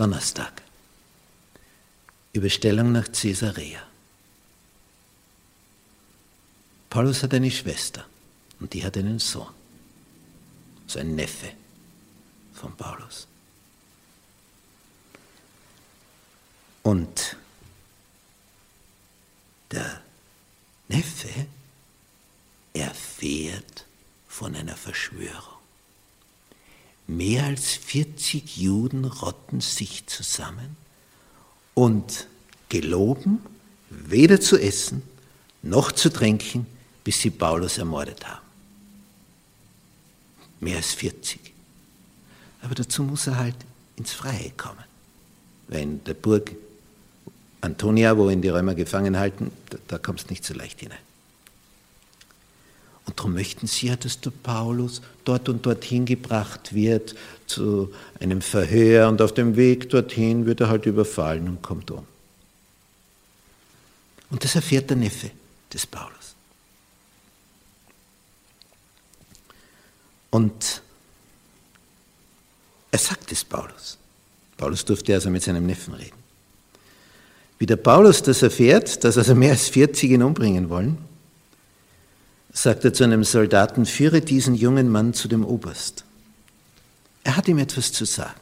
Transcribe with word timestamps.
Donnerstag. 0.00 0.62
Überstellung 2.32 2.90
nach 2.92 3.12
Caesarea. 3.12 3.82
Paulus 6.88 7.22
hat 7.22 7.34
eine 7.34 7.50
Schwester 7.50 8.06
und 8.60 8.72
die 8.72 8.82
hat 8.82 8.96
einen 8.96 9.18
Sohn, 9.18 9.52
so 10.86 10.98
ein 11.00 11.14
Neffe 11.14 11.52
von 12.54 12.74
Paulus. 12.78 13.26
Und 16.82 17.36
der 19.70 20.00
Neffe 20.88 21.46
erfährt 22.72 23.84
von 24.28 24.56
einer 24.56 24.78
Verschwörung. 24.78 25.59
Mehr 27.10 27.46
als 27.46 27.74
40 27.74 28.56
Juden 28.56 29.04
rotten 29.04 29.60
sich 29.60 30.06
zusammen 30.06 30.76
und 31.74 32.28
geloben, 32.68 33.40
weder 33.90 34.40
zu 34.40 34.56
essen 34.56 35.02
noch 35.60 35.90
zu 35.90 36.10
trinken, 36.10 36.66
bis 37.02 37.20
sie 37.20 37.30
Paulus 37.30 37.78
ermordet 37.78 38.24
haben. 38.28 38.46
Mehr 40.60 40.76
als 40.76 40.92
40. 40.94 41.40
Aber 42.62 42.76
dazu 42.76 43.02
muss 43.02 43.26
er 43.26 43.38
halt 43.38 43.56
ins 43.96 44.12
Freie 44.12 44.52
kommen. 44.56 44.84
Weil 45.66 45.82
in 45.82 46.04
der 46.04 46.14
Burg 46.14 46.52
Antonia, 47.60 48.16
wo 48.16 48.30
ihn 48.30 48.40
die 48.40 48.50
Römer 48.50 48.76
gefangen 48.76 49.18
halten, 49.18 49.50
da, 49.70 49.78
da 49.88 49.98
kommst 49.98 50.26
du 50.26 50.32
nicht 50.32 50.44
so 50.44 50.54
leicht 50.54 50.78
hinein. 50.78 51.09
Und 53.10 53.18
darum 53.18 53.32
möchten 53.32 53.66
sie 53.66 53.88
ja, 53.88 53.96
dass 53.96 54.20
der 54.20 54.30
Paulus 54.30 55.02
dort 55.24 55.48
und 55.48 55.66
dorthin 55.66 56.04
gebracht 56.04 56.72
wird 56.72 57.16
zu 57.44 57.92
einem 58.20 58.40
Verhör 58.40 59.08
und 59.08 59.20
auf 59.20 59.34
dem 59.34 59.56
Weg 59.56 59.90
dorthin 59.90 60.46
wird 60.46 60.60
er 60.60 60.68
halt 60.68 60.86
überfallen 60.86 61.48
und 61.48 61.60
kommt 61.60 61.90
um. 61.90 62.06
Und 64.30 64.44
das 64.44 64.54
erfährt 64.54 64.90
der 64.90 64.96
Neffe 64.96 65.32
des 65.74 65.88
Paulus. 65.88 66.36
Und 70.30 70.80
er 72.92 72.98
sagt 73.00 73.32
es 73.32 73.42
Paulus. 73.42 73.98
Paulus 74.56 74.84
durfte 74.84 75.14
also 75.14 75.30
mit 75.30 75.42
seinem 75.42 75.66
Neffen 75.66 75.94
reden. 75.94 76.16
Wie 77.58 77.66
der 77.66 77.74
Paulus 77.74 78.22
das 78.22 78.42
erfährt, 78.42 79.02
dass 79.02 79.18
also 79.18 79.34
mehr 79.34 79.50
als 79.50 79.68
40 79.68 80.12
ihn 80.12 80.22
umbringen 80.22 80.68
wollen, 80.68 81.09
sagt 82.52 82.84
er 82.84 82.92
zu 82.92 83.04
einem 83.04 83.24
Soldaten, 83.24 83.86
führe 83.86 84.20
diesen 84.20 84.54
jungen 84.54 84.88
Mann 84.88 85.14
zu 85.14 85.28
dem 85.28 85.44
Oberst. 85.44 86.04
Er 87.24 87.36
hat 87.36 87.48
ihm 87.48 87.58
etwas 87.58 87.92
zu 87.92 88.04
sagen. 88.04 88.38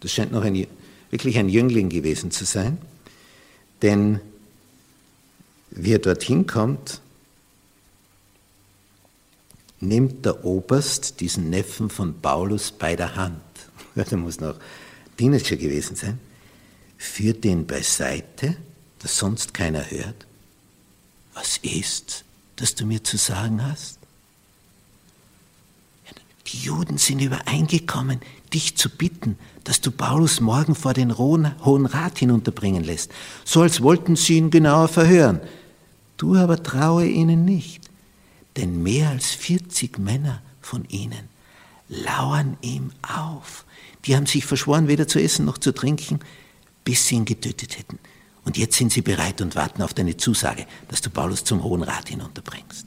Das 0.00 0.12
scheint 0.12 0.32
noch 0.32 0.44
ein, 0.44 0.66
wirklich 1.10 1.38
ein 1.38 1.48
Jüngling 1.48 1.88
gewesen 1.88 2.30
zu 2.30 2.44
sein, 2.44 2.78
denn 3.82 4.20
wie 5.70 5.92
er 5.92 5.98
dorthin 5.98 6.46
kommt, 6.46 7.00
nimmt 9.80 10.24
der 10.24 10.44
Oberst 10.44 11.20
diesen 11.20 11.50
Neffen 11.50 11.90
von 11.90 12.20
Paulus 12.20 12.72
bei 12.72 12.96
der 12.96 13.16
Hand. 13.16 13.40
Der 13.94 14.18
muss 14.18 14.40
noch 14.40 14.56
Teenager 15.16 15.56
gewesen 15.56 15.96
sein. 15.96 16.18
Führt 16.96 17.44
den 17.44 17.66
beiseite, 17.66 18.56
dass 18.98 19.18
sonst 19.18 19.54
keiner 19.54 19.88
hört. 19.90 20.26
Was 21.34 21.58
ist, 21.58 22.24
das 22.60 22.74
du 22.74 22.86
mir 22.86 23.02
zu 23.02 23.16
sagen 23.16 23.64
hast? 23.64 23.98
Die 26.48 26.58
Juden 26.58 26.96
sind 26.96 27.20
übereingekommen, 27.20 28.20
dich 28.54 28.76
zu 28.76 28.88
bitten, 28.88 29.38
dass 29.64 29.82
du 29.82 29.90
Paulus 29.90 30.40
morgen 30.40 30.74
vor 30.74 30.94
den 30.94 31.18
Hohen 31.18 31.86
Rat 31.86 32.18
hinunterbringen 32.18 32.84
lässt, 32.84 33.10
so 33.44 33.60
als 33.60 33.82
wollten 33.82 34.16
sie 34.16 34.38
ihn 34.38 34.50
genauer 34.50 34.88
verhören. 34.88 35.40
Du 36.16 36.36
aber 36.36 36.62
traue 36.62 37.06
ihnen 37.06 37.44
nicht, 37.44 37.82
denn 38.56 38.82
mehr 38.82 39.10
als 39.10 39.26
40 39.26 39.98
Männer 39.98 40.40
von 40.62 40.86
ihnen 40.88 41.28
lauern 41.88 42.56
ihm 42.62 42.92
auf. 43.02 43.64
Die 44.06 44.16
haben 44.16 44.26
sich 44.26 44.46
verschworen, 44.46 44.88
weder 44.88 45.06
zu 45.06 45.20
essen 45.20 45.44
noch 45.44 45.58
zu 45.58 45.72
trinken, 45.72 46.20
bis 46.82 47.06
sie 47.06 47.16
ihn 47.16 47.24
getötet 47.26 47.78
hätten. 47.78 47.98
Und 48.48 48.56
jetzt 48.56 48.78
sind 48.78 48.90
sie 48.90 49.02
bereit 49.02 49.42
und 49.42 49.56
warten 49.56 49.82
auf 49.82 49.92
deine 49.92 50.16
Zusage, 50.16 50.66
dass 50.88 51.02
du 51.02 51.10
Paulus 51.10 51.44
zum 51.44 51.62
Hohen 51.62 51.82
Rat 51.82 52.08
hinunterbringst. 52.08 52.86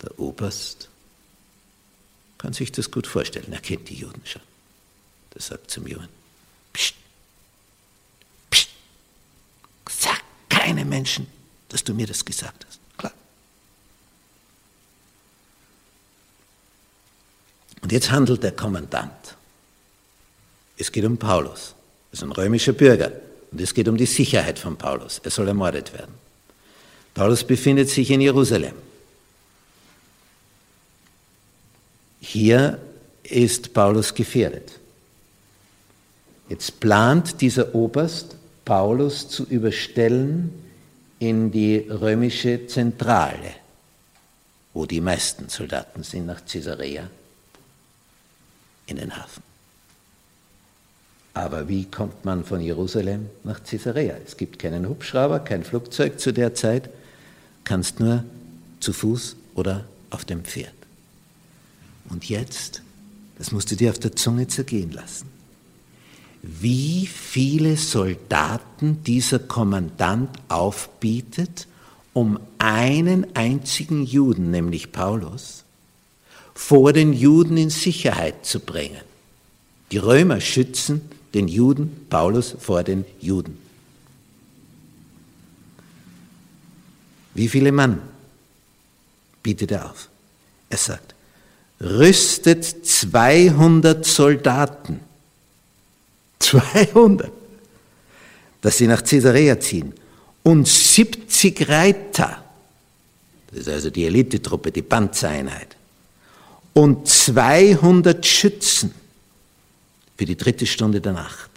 Der 0.00 0.16
Oberst 0.20 0.88
kann 2.38 2.52
sich 2.52 2.70
das 2.70 2.92
gut 2.92 3.08
vorstellen, 3.08 3.52
er 3.52 3.58
kennt 3.58 3.88
die 3.88 3.96
Juden 3.96 4.22
schon. 4.24 4.42
Der 5.34 5.42
sagt 5.42 5.72
zum 5.72 5.88
Jungen, 5.88 6.08
pst, 6.72 6.94
pst, 8.52 8.68
sag 9.90 10.22
keinem 10.48 10.88
Menschen, 10.88 11.26
dass 11.68 11.82
du 11.82 11.94
mir 11.94 12.06
das 12.06 12.24
gesagt 12.24 12.64
hast. 12.64 12.78
Klar. 12.96 13.12
Und 17.80 17.90
jetzt 17.90 18.12
handelt 18.12 18.44
der 18.44 18.52
Kommandant. 18.52 19.36
Es 20.76 20.92
geht 20.92 21.04
um 21.04 21.16
Paulus. 21.16 21.74
Er 22.10 22.14
ist 22.14 22.22
ein 22.22 22.32
römischer 22.32 22.72
Bürger. 22.72 23.12
Und 23.50 23.60
es 23.60 23.72
geht 23.72 23.88
um 23.88 23.96
die 23.96 24.06
Sicherheit 24.06 24.58
von 24.58 24.76
Paulus. 24.76 25.20
Er 25.22 25.30
soll 25.30 25.48
ermordet 25.48 25.92
werden. 25.92 26.14
Paulus 27.14 27.44
befindet 27.44 27.88
sich 27.88 28.10
in 28.10 28.20
Jerusalem. 28.20 28.74
Hier 32.20 32.78
ist 33.22 33.72
Paulus 33.72 34.12
gefährdet. 34.12 34.78
Jetzt 36.48 36.78
plant 36.80 37.40
dieser 37.40 37.74
Oberst, 37.74 38.36
Paulus 38.64 39.28
zu 39.28 39.44
überstellen 39.44 40.52
in 41.18 41.50
die 41.50 41.78
römische 41.88 42.66
Zentrale, 42.66 43.54
wo 44.74 44.86
die 44.86 45.00
meisten 45.00 45.48
Soldaten 45.48 46.02
sind, 46.02 46.26
nach 46.26 46.44
Caesarea, 46.44 47.08
in 48.86 48.96
den 48.96 49.16
Hafen. 49.16 49.42
Aber 51.36 51.68
wie 51.68 51.84
kommt 51.84 52.24
man 52.24 52.46
von 52.46 52.62
Jerusalem 52.62 53.26
nach 53.44 53.62
Caesarea? 53.62 54.14
Es 54.24 54.38
gibt 54.38 54.58
keinen 54.58 54.88
Hubschrauber, 54.88 55.40
kein 55.40 55.64
Flugzeug 55.64 56.18
zu 56.18 56.32
der 56.32 56.54
Zeit, 56.54 56.88
kannst 57.62 58.00
nur 58.00 58.24
zu 58.80 58.94
Fuß 58.94 59.36
oder 59.54 59.84
auf 60.08 60.24
dem 60.24 60.44
Pferd. 60.44 60.72
Und 62.08 62.26
jetzt, 62.30 62.80
das 63.36 63.52
musst 63.52 63.70
du 63.70 63.76
dir 63.76 63.90
auf 63.90 63.98
der 63.98 64.16
Zunge 64.16 64.48
zergehen 64.48 64.92
lassen, 64.92 65.26
wie 66.42 67.06
viele 67.06 67.76
Soldaten 67.76 69.04
dieser 69.04 69.38
Kommandant 69.38 70.30
aufbietet, 70.48 71.66
um 72.14 72.40
einen 72.56 73.26
einzigen 73.36 74.06
Juden, 74.06 74.50
nämlich 74.52 74.90
Paulus, 74.90 75.64
vor 76.54 76.94
den 76.94 77.12
Juden 77.12 77.58
in 77.58 77.68
Sicherheit 77.68 78.46
zu 78.46 78.58
bringen. 78.58 79.02
Die 79.92 79.98
Römer 79.98 80.40
schützen 80.40 81.02
den 81.34 81.48
Juden, 81.48 82.06
Paulus 82.08 82.56
vor 82.58 82.82
den 82.82 83.04
Juden. 83.20 83.58
Wie 87.34 87.48
viele 87.48 87.70
Mann 87.72 88.00
bietet 89.42 89.72
er 89.72 89.90
auf? 89.90 90.08
Er 90.70 90.78
sagt, 90.78 91.14
rüstet 91.80 92.64
200 92.64 94.04
Soldaten. 94.04 95.00
200, 96.38 97.30
dass 98.60 98.78
sie 98.78 98.86
nach 98.86 99.02
Caesarea 99.04 99.58
ziehen. 99.60 99.92
Und 100.42 100.66
70 100.66 101.68
Reiter, 101.68 102.44
das 103.50 103.60
ist 103.60 103.68
also 103.68 103.90
die 103.90 104.06
Elitetruppe, 104.06 104.70
die 104.70 104.82
Panzereinheit, 104.82 105.76
und 106.72 107.08
200 107.08 108.24
Schützen 108.24 108.94
für 110.16 110.24
die 110.24 110.36
dritte 110.36 110.66
Stunde 110.66 111.00
der 111.00 111.12
Nacht. 111.12 111.50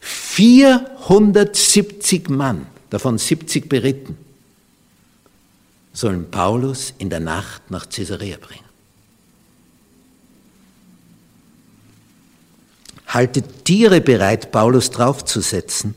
470 0.00 2.28
Mann, 2.28 2.66
davon 2.90 3.18
70 3.18 3.68
beritten, 3.68 4.16
sollen 5.92 6.30
Paulus 6.30 6.94
in 6.98 7.10
der 7.10 7.20
Nacht 7.20 7.70
nach 7.70 7.88
Caesarea 7.88 8.36
bringen. 8.36 8.66
haltet 13.16 13.64
Tiere 13.64 14.00
bereit, 14.00 14.52
Paulus 14.52 14.90
draufzusetzen 14.90 15.96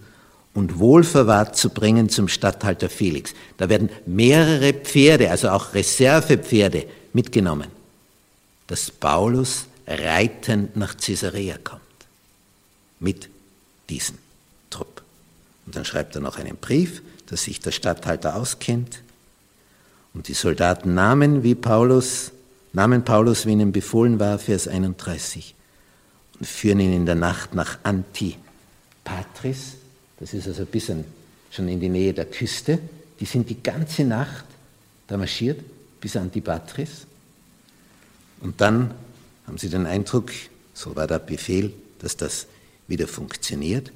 und 0.53 0.79
wohlverwahrt 0.79 1.57
zu 1.57 1.69
bringen 1.69 2.09
zum 2.09 2.27
Statthalter 2.27 2.89
Felix. 2.89 3.33
Da 3.57 3.69
werden 3.69 3.89
mehrere 4.05 4.73
Pferde, 4.73 5.29
also 5.29 5.49
auch 5.49 5.73
Reservepferde 5.73 6.85
mitgenommen, 7.13 7.67
dass 8.67 8.89
Paulus 8.89 9.65
reitend 9.89 10.75
nach 10.75 10.95
Caesarea 10.97 11.57
kommt. 11.63 11.81
Mit 12.99 13.29
diesem 13.89 14.17
Trupp. 14.69 15.01
Und 15.65 15.75
dann 15.75 15.85
schreibt 15.85 16.15
er 16.15 16.21
noch 16.21 16.37
einen 16.37 16.57
Brief, 16.57 17.01
dass 17.27 17.43
sich 17.43 17.59
der 17.59 17.71
Statthalter 17.71 18.35
auskennt 18.35 19.01
und 20.13 20.27
die 20.27 20.33
Soldaten 20.33 20.93
nahmen, 20.93 21.43
wie 21.43 21.55
Paulus 21.55 22.31
nahmen 22.73 23.03
Paulus, 23.03 23.45
wie 23.45 23.51
ihnen 23.51 23.71
befohlen 23.71 24.19
war, 24.19 24.39
Vers 24.39 24.67
31, 24.67 25.55
und 26.39 26.45
führen 26.45 26.79
ihn 26.79 26.93
in 26.93 27.05
der 27.05 27.15
Nacht 27.15 27.53
nach 27.53 27.79
Antipatris. 27.83 29.73
Das 30.19 30.33
ist 30.33 30.47
also 30.47 30.61
ein 30.61 30.67
bisschen 30.67 31.05
schon 31.51 31.67
in 31.67 31.79
die 31.79 31.89
Nähe 31.89 32.13
der 32.13 32.25
Küste. 32.25 32.79
Die 33.19 33.25
sind 33.25 33.49
die 33.49 33.61
ganze 33.61 34.03
Nacht 34.03 34.45
da 35.07 35.17
marschiert 35.17 35.59
bis 35.99 36.15
Antipatris. 36.15 37.05
Und 38.41 38.61
dann 38.61 38.91
haben 39.49 39.57
sie 39.57 39.69
den 39.69 39.87
Eindruck, 39.87 40.29
so 40.75 40.95
war 40.95 41.07
der 41.07 41.17
Befehl, 41.17 41.73
dass 41.97 42.15
das 42.15 42.45
wieder 42.87 43.07
funktioniert. 43.07 43.91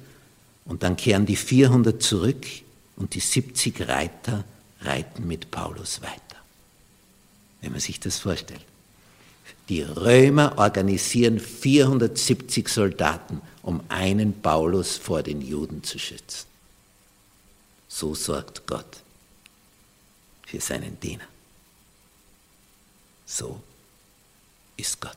Und 0.64 0.82
dann 0.82 0.96
kehren 0.96 1.26
die 1.26 1.36
400 1.36 2.02
zurück 2.02 2.44
und 2.96 3.14
die 3.14 3.20
70 3.20 3.86
Reiter 3.86 4.44
reiten 4.80 5.28
mit 5.28 5.52
Paulus 5.52 6.02
weiter. 6.02 6.42
Wenn 7.60 7.70
man 7.70 7.80
sich 7.80 8.00
das 8.00 8.18
vorstellt. 8.18 8.64
Die 9.68 9.82
Römer 9.82 10.58
organisieren 10.58 11.38
470 11.38 12.68
Soldaten, 12.68 13.40
um 13.62 13.80
einen 13.88 14.42
Paulus 14.42 14.96
vor 14.96 15.22
den 15.22 15.40
Juden 15.40 15.84
zu 15.84 16.00
schützen. 16.00 16.46
So 17.86 18.16
sorgt 18.16 18.66
Gott 18.66 19.02
für 20.46 20.60
seinen 20.60 20.98
Diener. 20.98 21.28
So 23.24 23.62
ist 24.76 25.00
Gott. 25.00 25.16